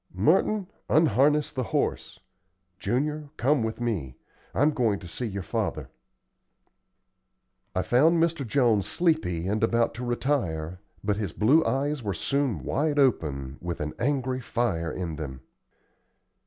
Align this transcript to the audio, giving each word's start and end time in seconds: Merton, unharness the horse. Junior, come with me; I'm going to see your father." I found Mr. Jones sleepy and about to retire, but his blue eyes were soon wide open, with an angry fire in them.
Merton, 0.15 0.65
unharness 0.89 1.51
the 1.51 1.61
horse. 1.65 2.19
Junior, 2.79 3.29
come 3.37 3.61
with 3.61 3.79
me; 3.79 4.15
I'm 4.51 4.71
going 4.71 4.97
to 4.97 5.07
see 5.07 5.27
your 5.27 5.43
father." 5.43 5.91
I 7.75 7.83
found 7.83 8.17
Mr. 8.17 8.43
Jones 8.43 8.87
sleepy 8.87 9.47
and 9.47 9.63
about 9.63 9.93
to 9.93 10.03
retire, 10.03 10.79
but 11.03 11.17
his 11.17 11.33
blue 11.33 11.63
eyes 11.65 12.01
were 12.01 12.15
soon 12.15 12.63
wide 12.63 12.97
open, 12.97 13.57
with 13.61 13.79
an 13.79 13.93
angry 13.99 14.39
fire 14.39 14.91
in 14.91 15.17
them. 15.17 15.41